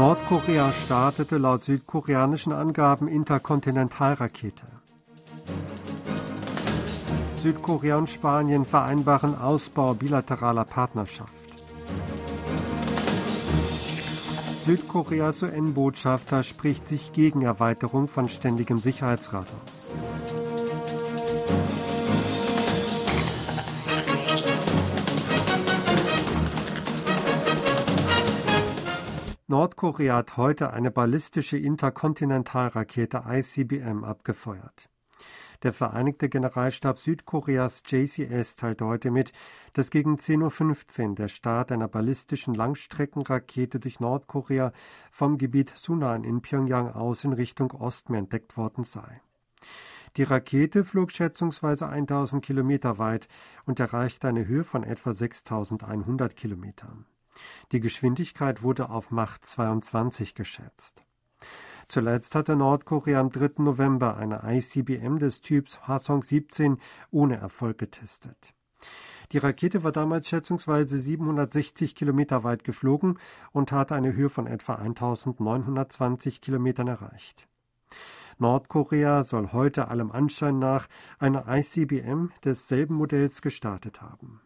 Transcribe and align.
Nordkorea 0.00 0.72
startete 0.72 1.36
laut 1.36 1.62
südkoreanischen 1.62 2.54
Angaben 2.54 3.06
Interkontinentalrakete. 3.06 4.64
Südkorea 7.36 7.98
und 7.98 8.08
Spanien 8.08 8.64
vereinbaren 8.64 9.38
Ausbau 9.38 9.92
bilateraler 9.92 10.64
Partnerschaft. 10.64 11.34
Südkoreas 14.64 15.42
UN-Botschafter 15.42 16.44
spricht 16.44 16.86
sich 16.86 17.12
gegen 17.12 17.42
Erweiterung 17.42 18.08
von 18.08 18.30
ständigem 18.30 18.80
Sicherheitsrat 18.80 19.48
aus. 19.66 19.90
Nordkorea 29.50 30.14
hat 30.14 30.36
heute 30.36 30.72
eine 30.72 30.92
ballistische 30.92 31.58
Interkontinentalrakete 31.58 33.24
ICBM 33.26 34.04
abgefeuert. 34.04 34.88
Der 35.64 35.72
Vereinigte 35.72 36.28
Generalstab 36.28 37.00
Südkoreas 37.00 37.82
JCS 37.84 38.54
teilte 38.54 38.86
heute 38.86 39.10
mit, 39.10 39.32
dass 39.72 39.90
gegen 39.90 40.14
10.15 40.14 41.08
Uhr 41.08 41.14
der 41.16 41.26
Start 41.26 41.72
einer 41.72 41.88
ballistischen 41.88 42.54
Langstreckenrakete 42.54 43.80
durch 43.80 43.98
Nordkorea 43.98 44.72
vom 45.10 45.36
Gebiet 45.36 45.72
Sunan 45.74 46.22
in 46.22 46.42
Pyongyang 46.42 46.92
aus 46.92 47.24
in 47.24 47.32
Richtung 47.32 47.72
Osten 47.72 48.14
entdeckt 48.14 48.56
worden 48.56 48.84
sei. 48.84 49.20
Die 50.16 50.22
Rakete 50.22 50.84
flog 50.84 51.10
schätzungsweise 51.10 51.88
1000 51.88 52.44
Kilometer 52.44 52.98
weit 52.98 53.26
und 53.66 53.80
erreichte 53.80 54.28
eine 54.28 54.46
Höhe 54.46 54.62
von 54.62 54.84
etwa 54.84 55.12
6100 55.12 56.36
Kilometern. 56.36 57.04
Die 57.72 57.80
Geschwindigkeit 57.80 58.62
wurde 58.62 58.90
auf 58.90 59.10
Macht 59.10 59.44
22 59.44 60.34
geschätzt. 60.34 61.02
Zuletzt 61.88 62.34
hatte 62.34 62.54
Nordkorea 62.56 63.18
am 63.20 63.30
3. 63.30 63.62
November 63.62 64.16
eine 64.16 64.42
ICBM 64.44 65.18
des 65.18 65.40
Typs 65.40 65.80
Hwasong 65.86 66.22
17 66.22 66.78
ohne 67.10 67.36
Erfolg 67.36 67.78
getestet. 67.78 68.54
Die 69.32 69.38
Rakete 69.38 69.84
war 69.84 69.92
damals 69.92 70.28
schätzungsweise 70.28 70.98
760 70.98 71.94
Kilometer 71.94 72.42
weit 72.42 72.64
geflogen 72.64 73.18
und 73.52 73.70
hatte 73.72 73.94
eine 73.94 74.14
Höhe 74.14 74.28
von 74.28 74.46
etwa 74.46 74.74
1920 74.74 76.40
Kilometern 76.40 76.88
erreicht. 76.88 77.48
Nordkorea 78.38 79.22
soll 79.22 79.52
heute 79.52 79.88
allem 79.88 80.10
Anschein 80.10 80.58
nach 80.58 80.88
eine 81.18 81.44
ICBM 81.46 82.30
desselben 82.44 82.94
Modells 82.94 83.42
gestartet 83.42 84.00
haben. 84.00 84.40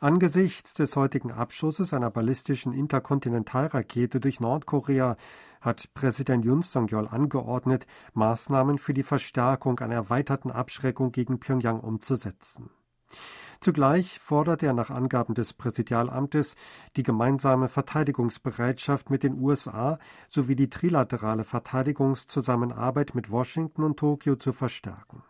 Angesichts 0.00 0.74
des 0.74 0.94
heutigen 0.94 1.32
Abschusses 1.32 1.94
einer 1.94 2.10
ballistischen 2.10 2.72
Interkontinentalrakete 2.72 4.20
durch 4.20 4.40
Nordkorea 4.40 5.16
hat 5.60 5.94
Präsident 5.94 6.44
Yun 6.44 6.62
Song-yeol 6.62 7.08
angeordnet, 7.08 7.86
Maßnahmen 8.12 8.78
für 8.78 8.92
die 8.92 9.02
Verstärkung 9.02 9.80
einer 9.80 9.94
erweiterten 9.94 10.50
Abschreckung 10.50 11.12
gegen 11.12 11.40
Pyongyang 11.40 11.80
umzusetzen. 11.80 12.70
Zugleich 13.60 14.18
fordert 14.18 14.62
er 14.62 14.74
nach 14.74 14.90
Angaben 14.90 15.34
des 15.34 15.54
Präsidialamtes 15.54 16.56
die 16.96 17.02
gemeinsame 17.02 17.68
Verteidigungsbereitschaft 17.68 19.08
mit 19.08 19.22
den 19.22 19.40
USA 19.40 19.98
sowie 20.28 20.56
die 20.56 20.68
trilaterale 20.68 21.44
Verteidigungszusammenarbeit 21.44 23.14
mit 23.14 23.30
Washington 23.30 23.84
und 23.84 23.98
Tokio 23.98 24.36
zu 24.36 24.52
verstärken. 24.52 25.22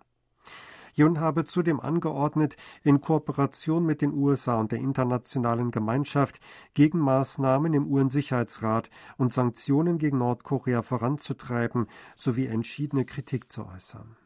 Jun 0.97 1.21
habe 1.21 1.45
zudem 1.45 1.79
angeordnet, 1.79 2.57
in 2.83 3.03
Kooperation 3.03 3.85
mit 3.85 4.01
den 4.01 4.15
USA 4.15 4.59
und 4.59 4.73
der 4.73 4.79
internationalen 4.79 5.71
Gemeinschaft 5.71 6.41
Gegenmaßnahmen 6.73 7.75
im 7.75 7.87
UN-Sicherheitsrat 7.87 8.89
und 9.19 9.31
Sanktionen 9.31 9.99
gegen 9.99 10.17
Nordkorea 10.17 10.81
voranzutreiben 10.81 11.87
sowie 12.17 12.47
entschiedene 12.47 13.05
Kritik 13.05 13.53
zu 13.53 13.67
äußern. 13.67 14.17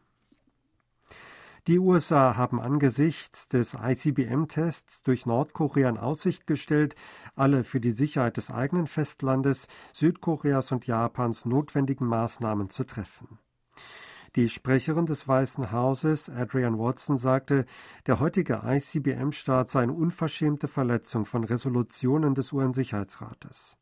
Die 1.67 1.81
USA 1.81 2.37
haben 2.37 2.61
angesichts 2.61 3.49
des 3.49 3.75
ICBM-Tests 3.75 5.03
durch 5.03 5.27
Nordkorea 5.27 5.89
in 5.89 5.99
Aussicht 5.99 6.47
gestellt, 6.47 6.95
alle 7.35 7.65
für 7.65 7.81
die 7.81 7.91
Sicherheit 7.91 8.37
des 8.37 8.53
eigenen 8.53 8.87
Festlandes, 8.87 9.67
Südkoreas 9.93 10.71
und 10.71 10.87
Japans 10.87 11.47
notwendigen 11.47 12.07
Maßnahmen 12.07 12.71
zu 12.71 12.85
treffen. 12.85 13.41
Die 14.37 14.49
Sprecherin 14.49 15.07
des 15.07 15.27
Weißen 15.27 15.73
Hauses, 15.73 16.29
Adrian 16.29 16.79
Watson, 16.79 17.19
sagte, 17.19 17.67
der 18.07 18.21
heutige 18.21 18.63
ICBM-Start 18.65 19.69
sei 19.69 19.83
eine 19.83 19.93
unverschämte 19.93 20.69
Verletzung 20.69 21.25
von 21.25 21.43
Resolutionen 21.43 22.37
des 22.37 22.53
UN-Sicherheitsrates. 22.53 23.77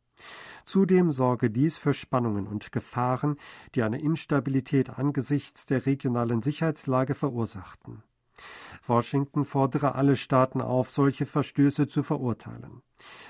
Zudem 0.65 1.13
sorge 1.13 1.51
dies 1.51 1.77
für 1.77 1.93
Spannungen 1.93 2.47
und 2.47 2.73
Gefahren, 2.73 3.37
die 3.75 3.83
eine 3.83 4.01
Instabilität 4.01 4.99
angesichts 4.99 5.67
der 5.67 5.85
regionalen 5.85 6.41
Sicherheitslage 6.41 7.15
verursachten. 7.15 8.03
Washington 8.87 9.45
fordere 9.45 9.97
alle 9.97 10.17
Staaten 10.17 10.63
auf, 10.63 10.89
solche 10.89 11.27
Verstöße 11.27 11.89
zu 11.89 12.03
verurteilen. 12.03 12.81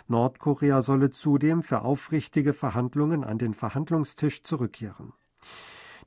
Nordkorea 0.06 0.82
solle 0.82 1.10
zudem 1.10 1.64
für 1.64 1.82
aufrichtige 1.82 2.52
Verhandlungen 2.52 3.24
an 3.24 3.38
den 3.38 3.54
Verhandlungstisch 3.54 4.44
zurückkehren. 4.44 5.14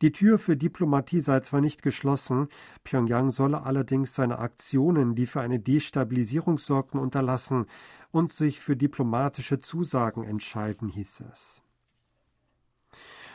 Die 0.02 0.12
Tür 0.12 0.40
für 0.40 0.58
Diplomatie 0.58 1.22
sei 1.22 1.42
zwar 1.42 1.62
nicht 1.62 1.84
geschlossen, 1.84 2.48
Pyongyang 2.84 3.32
solle 3.32 3.62
allerdings 3.62 4.16
seine 4.16 4.40
Aktionen, 4.40 5.14
die 5.14 5.28
für 5.28 5.42
eine 5.42 5.60
Destabilisierung 5.60 6.58
sorgten, 6.58 6.98
unterlassen 6.98 7.68
und 8.12 8.32
sich 8.32 8.60
für 8.60 8.76
diplomatische 8.76 9.62
Zusagen 9.62 10.24
entscheiden, 10.24 10.90
hieß 10.90 11.24
es. 11.32 11.62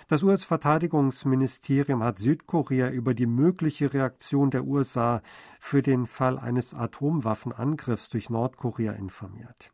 Das 0.08 0.22
US-Verteidigungsministerium 0.22 2.02
hat 2.02 2.18
Südkorea 2.18 2.90
über 2.90 3.14
die 3.14 3.26
mögliche 3.26 3.92
Reaktion 3.92 4.50
der 4.50 4.64
USA 4.64 5.20
für 5.58 5.82
den 5.82 6.06
Fall 6.06 6.38
eines 6.38 6.74
Atomwaffenangriffs 6.74 8.08
durch 8.08 8.30
Nordkorea 8.30 8.92
informiert. 8.92 9.72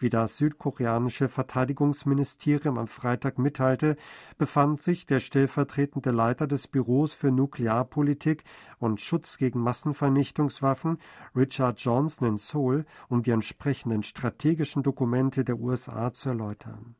Wie 0.00 0.10
das 0.10 0.36
südkoreanische 0.36 1.28
Verteidigungsministerium 1.28 2.78
am 2.78 2.86
Freitag 2.86 3.38
mitteilte, 3.38 3.96
befand 4.36 4.80
sich 4.80 5.06
der 5.06 5.18
stellvertretende 5.18 6.12
Leiter 6.12 6.46
des 6.46 6.68
Büros 6.68 7.14
für 7.14 7.32
Nuklearpolitik 7.32 8.44
und 8.78 9.00
Schutz 9.00 9.38
gegen 9.38 9.60
Massenvernichtungswaffen, 9.60 10.98
Richard 11.34 11.80
Johnson, 11.80 12.28
in 12.28 12.38
Seoul, 12.38 12.86
um 13.08 13.24
die 13.24 13.32
entsprechenden 13.32 14.04
strategischen 14.04 14.84
Dokumente 14.84 15.44
der 15.44 15.58
USA 15.58 16.12
zu 16.12 16.28
erläutern. 16.28 16.94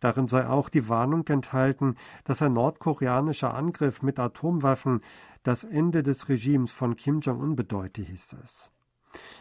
Darin 0.00 0.26
sei 0.26 0.46
auch 0.48 0.68
die 0.68 0.88
Warnung 0.88 1.26
enthalten, 1.28 1.96
dass 2.24 2.42
ein 2.42 2.52
nordkoreanischer 2.52 3.54
Angriff 3.54 4.02
mit 4.02 4.18
Atomwaffen 4.18 5.02
das 5.44 5.62
Ende 5.62 6.02
des 6.02 6.28
Regimes 6.28 6.72
von 6.72 6.96
Kim 6.96 7.20
Jong-un 7.20 7.54
bedeute, 7.54 8.02
hieß 8.02 8.36
es. 8.44 8.72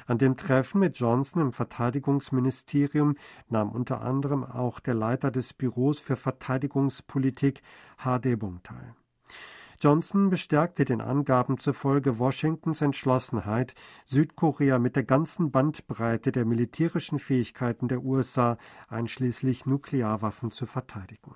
An 0.06 0.18
dem 0.18 0.38
Treffen 0.38 0.80
mit 0.80 0.98
Johnson 0.98 1.42
im 1.42 1.54
Verteidigungsministerium 1.54 3.16
nahm 3.50 3.72
unter 3.72 4.02
anderem 4.02 4.44
auch 4.44 4.80
der 4.80 4.94
Leiter 4.94 5.32
des 5.32 5.54
Büros 5.54 6.00
für 6.00 6.16
Verteidigungspolitik 6.16 7.62
H.D. 7.98 8.36
Bung 8.36 8.62
teil. 8.64 8.96
Johnson 9.80 10.32
bestärkte 10.32 10.86
den 10.86 11.02
Angaben 11.02 11.60
zufolge 11.60 12.18
Washingtons 12.18 12.82
Entschlossenheit, 12.82 13.76
Südkorea 14.06 14.80
mit 14.80 14.96
der 14.96 15.04
ganzen 15.04 15.52
Bandbreite 15.52 16.32
der 16.32 16.46
militärischen 16.46 17.20
Fähigkeiten 17.20 17.88
der 17.88 18.04
USA 18.04 18.58
einschließlich 18.88 19.68
Nuklearwaffen 19.68 20.50
zu 20.50 20.66
verteidigen. 20.66 21.36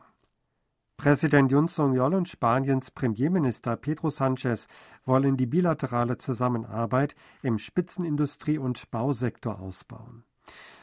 Präsident 1.02 1.52
Yun 1.52 1.68
Song-yeol 1.68 2.14
und 2.14 2.30
Spaniens 2.30 2.92
Premierminister 2.92 3.76
Pedro 3.76 4.10
Sánchez 4.10 4.68
wollen 5.04 5.36
die 5.36 5.48
bilaterale 5.48 6.18
Zusammenarbeit 6.18 7.16
im 7.42 7.58
Spitzenindustrie- 7.58 8.60
und 8.60 8.92
Bausektor 8.92 9.60
ausbauen. 9.60 10.26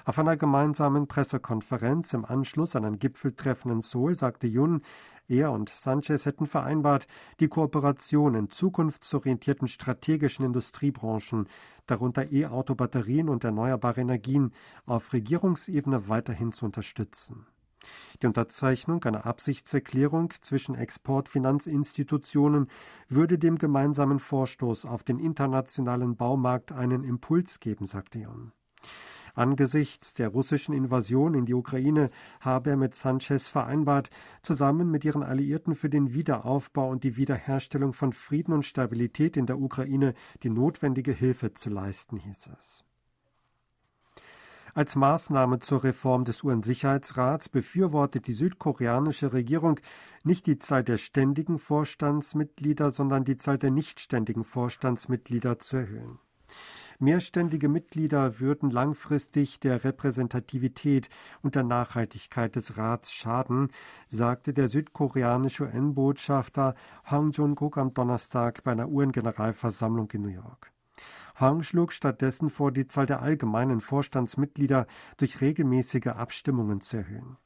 Auf 0.04 0.19
einer 0.19 0.37
gemeinsamen 0.37 1.06
Pressekonferenz 1.06 2.14
im 2.14 2.25
Anschluss 2.25 2.75
an 2.75 2.84
ein 2.84 2.98
Gipfeltreffen 2.98 3.70
in 3.70 3.81
Seoul 3.81 4.16
sagte 4.16 4.48
Yun, 4.48 4.82
er 5.28 5.52
und 5.52 5.69
Sanchez 5.69 6.26
hätten 6.26 6.46
vereinbart, 6.46 7.06
die 7.38 7.46
Kooperation 7.46 8.34
in 8.34 8.50
zukunftsorientierten 8.50 9.69
strategischen 9.69 10.44
Industriebranchen, 10.44 11.46
darunter 11.87 12.32
E-Auto-Batterien 12.32 13.28
und 13.28 13.44
erneuerbare 13.44 14.00
Energien, 14.00 14.52
auf 14.84 15.12
Regierungsebene 15.12 16.08
weiterhin 16.08 16.50
zu 16.50 16.64
unterstützen. 16.64 17.46
Die 18.22 18.26
Unterzeichnung 18.26 19.04
einer 19.04 19.26
Absichtserklärung 19.26 20.32
zwischen 20.42 20.74
Exportfinanzinstitutionen 20.74 22.68
würde 23.08 23.38
dem 23.38 23.58
gemeinsamen 23.58 24.18
Vorstoß 24.18 24.86
auf 24.86 25.04
den 25.04 25.18
internationalen 25.18 26.16
Baumarkt 26.16 26.72
einen 26.72 27.04
Impuls 27.04 27.60
geben, 27.60 27.86
sagte 27.86 28.18
Jon. 28.18 28.52
Angesichts 29.34 30.14
der 30.14 30.30
russischen 30.30 30.74
Invasion 30.74 31.34
in 31.34 31.46
die 31.46 31.54
Ukraine 31.54 32.10
habe 32.40 32.70
er 32.70 32.76
mit 32.76 32.96
Sanchez 32.96 33.46
vereinbart, 33.46 34.10
zusammen 34.42 34.90
mit 34.90 35.04
ihren 35.04 35.22
Alliierten 35.22 35.76
für 35.76 35.88
den 35.88 36.12
Wiederaufbau 36.12 36.90
und 36.90 37.04
die 37.04 37.16
Wiederherstellung 37.16 37.92
von 37.92 38.12
Frieden 38.12 38.52
und 38.52 38.64
Stabilität 38.64 39.36
in 39.36 39.46
der 39.46 39.60
Ukraine 39.60 40.14
die 40.42 40.50
notwendige 40.50 41.12
Hilfe 41.12 41.52
zu 41.54 41.70
leisten, 41.70 42.16
hieß 42.16 42.50
es. 42.58 42.88
Als 44.78 44.94
Maßnahme 44.94 45.58
zur 45.58 45.82
Reform 45.82 46.25
des 46.25 46.44
UN-Sicherheitsrats 46.44 47.48
befürwortet 47.48 48.28
die 48.28 48.32
südkoreanische 48.32 49.32
Regierung 49.32 49.80
nicht 50.22 50.46
die 50.46 50.56
Zahl 50.56 50.84
der 50.84 50.98
ständigen 50.98 51.58
Vorstandsmitglieder, 51.58 52.92
sondern 52.92 53.25
die 53.25 53.36
Zahl 53.36 53.58
der 53.58 53.72
nichtständigen 53.72 54.44
Vorstandsmitglieder 54.44 55.58
zu 55.58 55.78
erhöhen. 55.78 56.20
Mehrständige 57.00 57.69
Mitglieder 57.69 58.38
würden 58.38 58.70
langfristig 58.70 59.58
der 59.58 59.82
Repräsentativität 59.82 61.08
und 61.42 61.56
der 61.56 61.64
Nachhaltigkeit 61.64 62.54
des 62.54 62.76
Rats 62.76 63.12
schaden, 63.12 63.72
sagte 64.06 64.54
der 64.54 64.69
südkoreanische 64.69 65.64
UN-Botschafter 65.64 66.76
Hang 67.02 67.32
Jun-guk 67.32 67.78
am 67.78 67.94
Donnerstag 67.94 68.62
bei 68.62 68.70
einer 68.70 68.88
UN-Generalversammlung 68.88 70.08
in 70.12 70.22
New 70.22 70.28
York. 70.28 70.70
Hang 71.40 71.62
schlug 71.62 71.93
stattdessen 71.93 72.50
vor, 72.50 72.73
die 72.73 72.87
Zahl 72.87 73.06
der 73.06 73.23
allgemeinen 73.23 73.81
Vorstandsmitglieder 73.81 74.87
durch 75.19 75.40
regelmäßige 75.40 76.08
Abstimmungen 76.08 76.81
zu 76.81 76.96
erhöhen. 76.99 77.37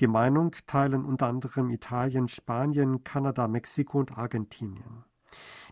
Die 0.00 0.06
Meinung 0.06 0.54
teilen 0.66 1.04
unter 1.04 1.28
anderem 1.28 1.70
Italien, 1.70 2.28
Spanien, 2.28 3.02
Kanada, 3.02 3.48
Mexiko 3.48 4.00
und 4.00 4.18
Argentinien. 4.18 5.04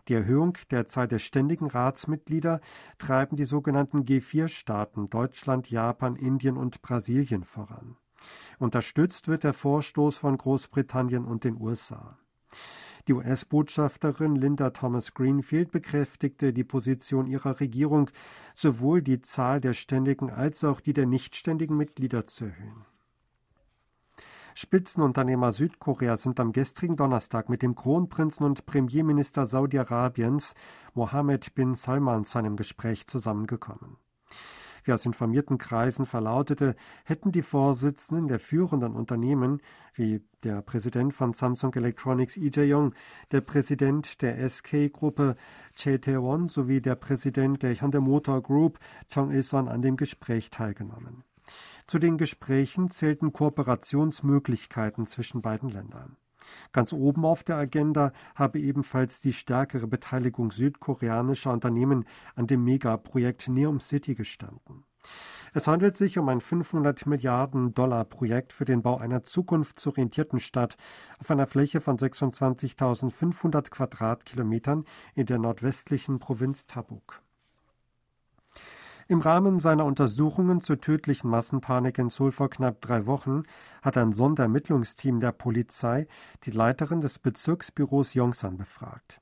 Die 0.07 0.15
Erhöhung 0.15 0.57
der 0.71 0.87
Zahl 0.87 1.07
der 1.07 1.19
ständigen 1.19 1.67
Ratsmitglieder 1.67 2.59
treiben 2.97 3.37
die 3.37 3.45
sogenannten 3.45 4.03
G4-Staaten 4.03 5.09
Deutschland, 5.09 5.69
Japan, 5.69 6.15
Indien 6.15 6.57
und 6.57 6.81
Brasilien 6.81 7.43
voran. 7.43 7.97
Unterstützt 8.57 9.27
wird 9.27 9.43
der 9.43 9.53
Vorstoß 9.53 10.17
von 10.17 10.37
Großbritannien 10.37 11.25
und 11.25 11.43
den 11.43 11.59
USA. 11.59 12.17
Die 13.07 13.13
US-Botschafterin 13.13 14.35
Linda 14.35 14.69
Thomas 14.69 15.13
Greenfield 15.13 15.71
bekräftigte 15.71 16.53
die 16.53 16.63
Position 16.63 17.27
ihrer 17.27 17.59
Regierung, 17.59 18.09
sowohl 18.55 19.01
die 19.01 19.21
Zahl 19.21 19.59
der 19.59 19.73
ständigen 19.73 20.29
als 20.29 20.63
auch 20.63 20.79
die 20.79 20.93
der 20.93 21.05
nichtständigen 21.05 21.75
Mitglieder 21.75 22.25
zu 22.25 22.45
erhöhen. 22.45 22.85
Spitzenunternehmer 24.55 25.51
Südkoreas 25.51 26.21
sind 26.21 26.39
am 26.39 26.51
gestrigen 26.51 26.95
Donnerstag 26.95 27.49
mit 27.49 27.61
dem 27.61 27.75
Kronprinzen 27.75 28.45
und 28.45 28.65
Premierminister 28.65 29.47
Saudi-Arabiens 29.47 30.53
Mohammed 30.93 31.55
bin 31.55 31.73
Salman 31.73 32.23
zu 32.23 32.37
einem 32.37 32.55
Gespräch 32.55 33.07
zusammengekommen. 33.07 33.97
Wie 34.83 34.93
aus 34.93 35.05
informierten 35.05 35.57
Kreisen 35.57 36.05
verlautete, 36.05 36.75
hätten 37.05 37.31
die 37.31 37.41
Vorsitzenden 37.41 38.27
der 38.27 38.39
führenden 38.39 38.93
Unternehmen, 38.95 39.61
wie 39.93 40.21
der 40.43 40.61
Präsident 40.61 41.13
von 41.13 41.33
Samsung 41.33 41.73
Electronics 41.73 42.35
Lee 42.35 42.49
Jae-yong, 42.53 42.93
der 43.31 43.41
Präsident 43.41 44.21
der 44.21 44.49
SK-Gruppe 44.49 45.35
Chae 45.75 45.99
Tae-won 45.99 46.49
sowie 46.49 46.81
der 46.81 46.95
Präsident 46.95 47.63
der 47.63 47.79
Hyundai 47.79 47.99
Motor 47.99 48.41
Group 48.41 48.79
Chong 49.13 49.31
Il-son 49.31 49.69
an 49.69 49.81
dem 49.81 49.97
Gespräch 49.97 50.49
teilgenommen. 50.49 51.23
Zu 51.87 51.99
den 51.99 52.17
Gesprächen 52.17 52.89
zählten 52.89 53.33
Kooperationsmöglichkeiten 53.33 55.05
zwischen 55.05 55.41
beiden 55.41 55.69
Ländern. 55.69 56.17
Ganz 56.71 56.93
oben 56.93 57.25
auf 57.25 57.43
der 57.43 57.57
Agenda 57.57 58.11
habe 58.35 58.59
ebenfalls 58.59 59.19
die 59.19 59.33
stärkere 59.33 59.87
Beteiligung 59.87 60.51
südkoreanischer 60.51 61.51
Unternehmen 61.51 62.05
an 62.35 62.47
dem 62.47 62.63
Megaprojekt 62.63 63.47
Neom 63.47 63.79
City 63.79 64.15
gestanden. 64.15 64.85
Es 65.53 65.67
handelt 65.67 65.95
sich 65.95 66.17
um 66.17 66.29
ein 66.29 66.41
500 66.41 67.05
Milliarden 67.05 67.73
Dollar 67.73 68.05
Projekt 68.05 68.53
für 68.53 68.65
den 68.65 68.81
Bau 68.81 68.97
einer 68.97 69.21
zukunftsorientierten 69.21 70.39
Stadt 70.39 70.77
auf 71.19 71.29
einer 71.29 71.45
Fläche 71.45 71.81
von 71.81 71.97
26.500 71.97 73.69
Quadratkilometern 73.69 74.85
in 75.13 75.25
der 75.25 75.37
nordwestlichen 75.37 76.19
Provinz 76.19 76.65
Tabuk. 76.65 77.21
Im 79.07 79.19
Rahmen 79.19 79.59
seiner 79.59 79.85
Untersuchungen 79.85 80.61
zur 80.61 80.79
tödlichen 80.79 81.29
Massenpanik 81.29 81.97
in 81.97 82.09
Seoul 82.09 82.31
vor 82.31 82.49
knapp 82.49 82.81
drei 82.81 83.05
Wochen 83.05 83.43
hat 83.81 83.97
ein 83.97 84.13
Sonderermittlungsteam 84.13 85.19
der 85.19 85.33
Polizei 85.33 86.07
die 86.43 86.51
Leiterin 86.51 87.01
des 87.01 87.19
Bezirksbüros 87.19 88.13
Yongsan 88.13 88.57
befragt. 88.57 89.19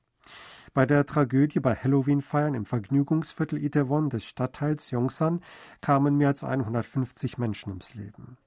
Bei 0.72 0.86
der 0.86 1.04
Tragödie 1.04 1.60
bei 1.60 1.74
Halloween-Feiern 1.74 2.54
im 2.54 2.64
Vergnügungsviertel 2.64 3.62
Itaewon 3.62 4.08
des 4.08 4.24
Stadtteils 4.24 4.90
Yongsan 4.90 5.40
kamen 5.80 6.16
mehr 6.16 6.28
als 6.28 6.44
150 6.44 7.36
Menschen 7.38 7.70
ums 7.70 7.94
Leben. 7.94 8.38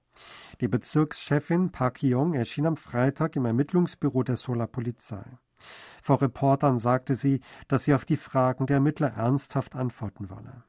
Die 0.61 0.69
Bezirkschefin 0.69 1.71
Park 1.71 2.01
Yong 2.01 2.33
erschien 2.33 2.65
am 2.65 2.77
Freitag 2.77 3.35
im 3.35 3.45
Ermittlungsbüro 3.45 4.23
der 4.23 4.37
Seouler 4.37 4.67
Polizei. 4.67 5.25
Vor 6.01 6.21
Reportern 6.21 6.77
sagte 6.77 7.15
sie, 7.15 7.41
dass 7.67 7.83
sie 7.83 7.93
auf 7.93 8.05
die 8.05 8.17
Fragen 8.17 8.65
der 8.65 8.75
Ermittler 8.75 9.13
ernsthaft 9.13 9.75
antworten 9.75 10.29
wolle. 10.29 10.63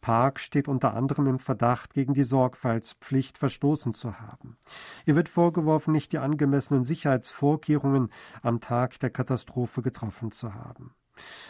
Park 0.00 0.40
steht 0.40 0.68
unter 0.68 0.94
anderem 0.94 1.26
im 1.26 1.38
Verdacht, 1.38 1.94
gegen 1.94 2.14
die 2.14 2.24
Sorgfaltspflicht 2.24 3.38
verstoßen 3.38 3.94
zu 3.94 4.20
haben. 4.20 4.56
Ihr 5.04 5.16
wird 5.16 5.28
vorgeworfen, 5.28 5.92
nicht 5.92 6.12
die 6.12 6.18
angemessenen 6.18 6.84
Sicherheitsvorkehrungen 6.84 8.10
am 8.42 8.60
Tag 8.60 8.98
der 9.00 9.10
Katastrophe 9.10 9.82
getroffen 9.82 10.30
zu 10.30 10.54
haben. 10.54 10.94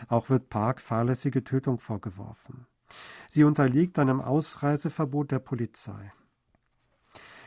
Auch 0.08 0.30
wird 0.30 0.48
Park 0.48 0.80
fahrlässige 0.80 1.44
Tötung 1.44 1.78
vorgeworfen. 1.78 2.66
Sie 3.28 3.44
unterliegt 3.44 3.98
einem 3.98 4.20
Ausreiseverbot 4.20 5.32
der 5.32 5.40
Polizei. 5.40 6.12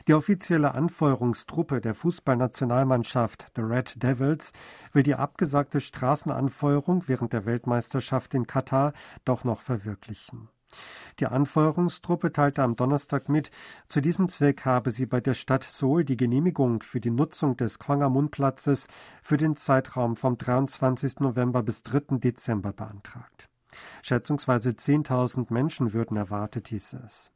Die 0.08 0.14
offizielle 0.14 0.74
Anfeuerungstruppe 0.74 1.82
der 1.82 1.94
Fußballnationalmannschaft 1.94 3.52
The 3.56 3.62
Red 3.62 4.02
Devils 4.02 4.54
will 4.92 5.04
die 5.04 5.16
abgesagte 5.16 5.82
Straßenanfeuerung 5.82 7.08
während 7.08 7.34
der 7.34 7.46
Weltmeisterschaft 7.46 8.34
in 8.34 8.48
Katar 8.48 8.94
doch 9.24 9.44
noch 9.44 9.62
verwirklichen. 9.62 10.50
Die 11.20 11.26
Anfeuerungstruppe 11.26 12.32
teilte 12.32 12.64
am 12.64 12.76
Donnerstag 12.76 13.30
mit, 13.30 13.52
zu 13.88 14.02
diesem 14.02 14.30
Zweck 14.30 14.66
habe 14.66 14.92
sie 14.92 15.06
bei 15.06 15.20
der 15.20 15.34
Stadt 15.34 15.64
Seoul 15.64 16.06
die 16.06 16.18
Genehmigung 16.18 16.82
für 16.82 17.00
die 17.00 17.10
Nutzung 17.10 17.58
des 17.58 17.80
Kwangamun-Platzes 17.80 18.88
für 19.22 19.38
den 19.38 19.56
Zeitraum 19.56 20.16
vom 20.16 20.38
23. 20.38 21.20
November 21.20 21.64
bis 21.64 21.84
3. 21.84 22.18
Dezember 22.20 22.72
beantragt. 22.72 23.50
Schätzungsweise 24.02 24.72
10.000 24.72 25.52
Menschen 25.54 25.94
würden 25.94 26.18
erwartet, 26.18 26.70
hieß 26.70 26.94
es. 27.06 27.32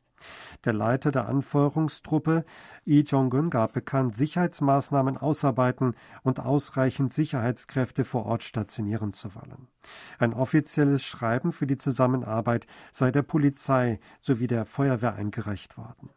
Der 0.65 0.73
Leiter 0.73 1.11
der 1.11 1.27
Anfeuerungstruppe, 1.27 2.45
Lee 2.85 3.01
Jong-un, 3.01 3.49
gab 3.49 3.73
bekannt, 3.73 4.15
Sicherheitsmaßnahmen 4.15 5.17
ausarbeiten 5.17 5.95
und 6.23 6.39
ausreichend 6.39 7.13
Sicherheitskräfte 7.13 8.03
vor 8.03 8.25
Ort 8.25 8.43
stationieren 8.43 9.13
zu 9.13 9.35
wollen. 9.35 9.67
Ein 10.19 10.33
offizielles 10.33 11.03
Schreiben 11.03 11.51
für 11.51 11.67
die 11.67 11.77
Zusammenarbeit 11.77 12.67
sei 12.91 13.11
der 13.11 13.23
Polizei 13.23 13.99
sowie 14.19 14.47
der 14.47 14.65
Feuerwehr 14.65 15.15
eingereicht 15.15 15.77
worden. 15.77 16.09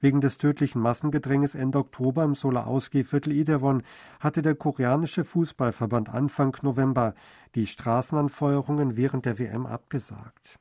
Wegen 0.00 0.20
des 0.20 0.38
tödlichen 0.38 0.80
Massengedränges 0.80 1.54
Ende 1.54 1.78
Oktober 1.78 2.24
im 2.24 2.34
Solar 2.34 2.66
Ausgehviertel 2.66 3.32
Itaewon 3.32 3.82
hatte 4.18 4.42
der 4.42 4.54
koreanische 4.54 5.24
Fußballverband 5.24 6.08
Anfang 6.08 6.56
November 6.62 7.14
die 7.54 7.66
Straßenanfeuerungen 7.66 8.96
während 8.96 9.26
der 9.26 9.38
WM 9.38 9.66
abgesagt. 9.66 10.58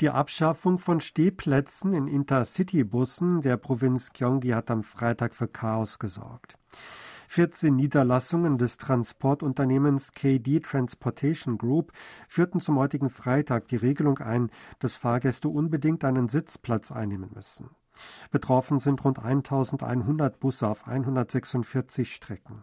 Die 0.00 0.10
Abschaffung 0.10 0.78
von 0.78 1.00
Stehplätzen 1.00 1.92
in 1.92 2.06
Intercity-Bussen 2.06 3.42
der 3.42 3.56
Provinz 3.56 4.12
Gyeonggi 4.12 4.50
hat 4.50 4.70
am 4.70 4.84
Freitag 4.84 5.34
für 5.34 5.48
Chaos 5.48 5.98
gesorgt. 5.98 6.56
14 7.26 7.74
Niederlassungen 7.74 8.58
des 8.58 8.76
Transportunternehmens 8.76 10.12
KD 10.12 10.60
Transportation 10.60 11.58
Group 11.58 11.92
führten 12.28 12.60
zum 12.60 12.78
heutigen 12.78 13.10
Freitag 13.10 13.66
die 13.66 13.76
Regelung 13.76 14.18
ein, 14.18 14.52
dass 14.78 14.96
Fahrgäste 14.96 15.48
unbedingt 15.48 16.04
einen 16.04 16.28
Sitzplatz 16.28 16.92
einnehmen 16.92 17.32
müssen. 17.34 17.70
Betroffen 18.30 18.78
sind 18.78 19.04
rund 19.04 19.18
1100 19.18 20.38
Busse 20.38 20.68
auf 20.68 20.86
146 20.86 22.14
Strecken. 22.14 22.62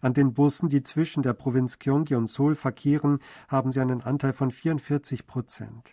An 0.00 0.14
den 0.14 0.32
Bussen, 0.32 0.70
die 0.70 0.82
zwischen 0.82 1.22
der 1.22 1.34
Provinz 1.34 1.78
Gyeonggi 1.78 2.14
und 2.14 2.30
Seoul 2.30 2.54
verkehren, 2.54 3.18
haben 3.48 3.72
sie 3.72 3.80
einen 3.82 4.00
Anteil 4.00 4.32
von 4.32 4.50
44 4.50 5.26
Prozent. 5.26 5.92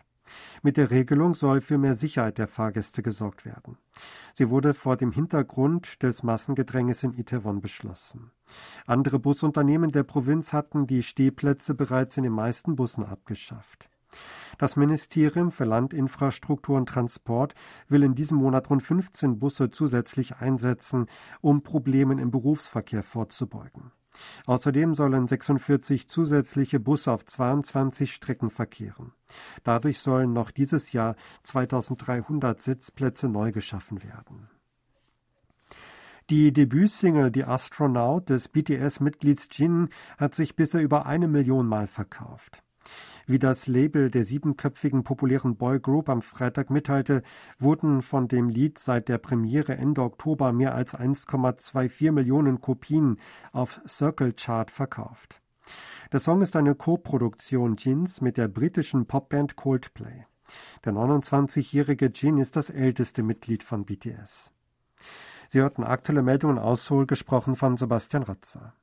Mit 0.62 0.77
der 0.77 0.91
Regelung 0.91 1.33
soll 1.33 1.62
für 1.62 1.77
mehr 1.77 1.95
Sicherheit 1.95 2.38
der 2.38 2.48
Fahrgäste 2.48 3.01
gesorgt 3.01 3.45
werden. 3.45 3.77
Sie 4.33 4.50
wurde 4.50 4.74
vor 4.74 4.98
dem 4.98 5.12
Hintergrund 5.12 6.01
des 6.03 6.24
Massengedränges 6.24 7.03
in 7.03 7.13
Itaewon 7.13 7.62
beschlossen. 7.62 8.31
Andere 8.86 9.19
Busunternehmen 9.19 9.91
der 9.91 10.03
Provinz 10.03 10.53
hatten 10.53 10.88
die 10.88 11.03
Stehplätze 11.03 11.75
bereits 11.75 12.17
in 12.17 12.24
den 12.24 12.33
meisten 12.33 12.75
Bussen 12.75 13.05
abgeschafft. 13.05 13.89
Das 14.57 14.75
Ministerium 14.75 15.51
für 15.51 15.65
Landinfrastruktur 15.65 16.75
und 16.77 16.89
Transport 16.89 17.53
will 17.88 18.03
in 18.03 18.15
diesem 18.15 18.39
Monat 18.39 18.69
rund 18.69 18.83
15 18.83 19.39
Busse 19.39 19.71
zusätzlich 19.71 20.38
einsetzen, 20.38 21.05
um 21.41 21.63
Problemen 21.63 22.19
im 22.19 22.31
Berufsverkehr 22.31 23.03
vorzubeugen. 23.03 23.91
Außerdem 24.45 24.95
sollen 24.95 25.27
46 25.27 26.07
zusätzliche 26.07 26.79
Busse 26.79 27.11
auf 27.11 27.25
22 27.25 28.13
Strecken 28.13 28.49
verkehren. 28.49 29.13
Dadurch 29.63 29.99
sollen 29.99 30.33
noch 30.33 30.51
dieses 30.51 30.91
Jahr 30.91 31.15
2300 31.43 32.59
Sitzplätze 32.59 33.27
neu 33.27 33.51
geschaffen 33.51 34.03
werden. 34.03 34.49
Die 36.29 36.51
Debütsingle 36.51 37.31
Die 37.31 37.43
Astronaut 37.43 38.29
des 38.29 38.49
BTS-Mitglieds 38.49 39.49
Jin 39.51 39.89
hat 40.19 40.35
sich 40.35 40.55
bisher 40.55 40.81
über 40.81 41.07
eine 41.07 41.27
Million 41.27 41.65
Mal 41.65 41.88
verkauft. 41.88 42.61
Wie 43.29 43.38
das 43.38 43.67
Label 43.67 44.09
der 44.09 44.24
siebenköpfigen 44.24 45.03
populären 45.03 45.55
Boygroup 45.55 46.09
am 46.09 46.24
Freitag 46.24 46.71
mitteilte, 46.71 47.21
wurden 47.59 48.01
von 48.01 48.27
dem 48.27 48.50
Lied 48.50 48.79
seit 48.79 49.07
der 49.07 49.19
Premiere 49.19 49.77
Ende 49.77 50.01
Oktober 50.01 50.51
mehr 50.51 50.74
als 50.74 50.98
1,24 50.98 52.12
Millionen 52.12 52.59
Kopien 52.59 53.19
auf 53.51 53.81
Circle 53.88 54.33
Chart 54.33 54.71
verkauft. 54.71 55.43
Der 56.12 56.19
Song 56.19 56.41
ist 56.41 56.55
eine 56.55 56.74
Co-Produktion 56.74 57.75
Jins 57.77 58.19
mit 58.19 58.36
der 58.36 58.48
britischen 58.48 59.05
Popband 59.05 59.55
Coldplay. 59.55 60.25
Der 60.83 60.93
29-jährige 60.93 62.07
Jin 62.07 62.39
ist 62.39 62.55
das 62.55 62.71
älteste 62.71 63.21
Mitglied 63.21 63.62
von 63.62 63.86
BTS. 63.86 64.51
Sie 65.48 65.59
hörten 65.59 65.83
aktuelle 65.83 66.24
Meldungen 66.24 66.57
aus 66.57 66.88
Seoul, 66.88 67.05
gesprochen 67.05 67.55
von 67.55 67.77
Sebastian 67.77 68.24
Ratzer. 68.24 68.74